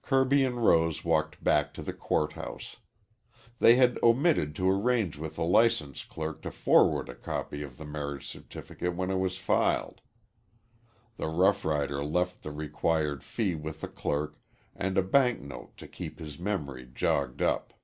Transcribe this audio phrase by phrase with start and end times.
[0.00, 2.76] Kirby and Rose walked back to the court house.
[3.58, 7.84] They had omitted to arrange with the license clerk to forward a copy of the
[7.84, 10.00] marriage certificate when it was filed.
[11.16, 14.38] The rough rider left the required fee with the clerk
[14.76, 17.74] and a bank note to keep his memory jogged up.